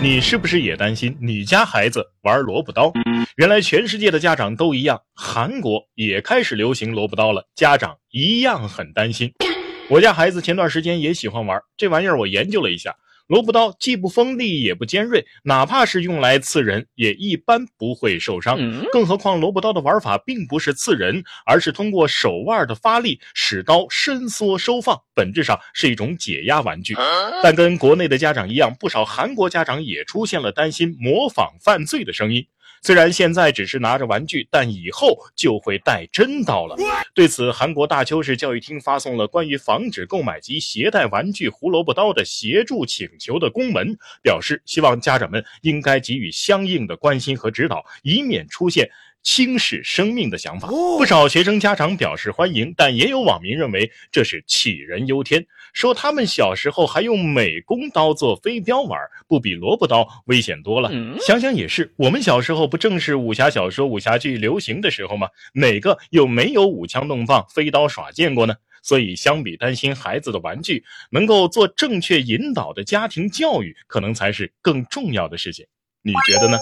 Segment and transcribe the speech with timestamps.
[0.00, 2.92] 你是不是也担心你家孩子玩萝卜刀？
[3.36, 9.32] 原来全世界的家长都一样，韩国也开始流行萝卜刀了，家长一样很担心。
[9.90, 12.94] 我家孩子前段时间也喜欢玩这玩意儿，我研究了一下。
[13.28, 18.58] 萝卜刀既不锋利也不尖锐，哪怕是用来刺人，也一般不会受伤。
[18.90, 26.96] 更何况萝卜刀的玩法并不是刺人，而是通过手腕的发力使刀伸缩收放，本质上是一种解压玩具。
[27.42, 32.46] 但跟国内的家长一样，不少韩国家长也出现了担心模仿犯罪的声音。
[32.82, 36.76] 虽然现在只是拿着玩具，但以后就会带真刀了。
[37.14, 48.88] 对此，韩国大邱市教育厅发送了关于防止购买及携带玩具胡萝卜刀的协助请求的公文，表示希望家长们应该给予相应的关心和指导，以免出现。
[49.22, 60.90] 轻视生命的想法，不少学生家长表示欢迎，但也有网民认为这是杞人忧天，说他们小时候还用美工刀做飞镖玩，不比萝卜刀危险多了。
[61.20, 65.28] 想想也是，我们小时候不正是武侠小说、武侠剧流行的时候吗？
[65.52, 68.54] 哪个又没有舞枪弄棒、飞刀耍剑过呢？
[68.80, 75.66] 所以，相比担心孩子的玩具，能够做正确引导的家庭教育，可能才是更重要的事情。
[76.00, 76.58] 你觉得呢？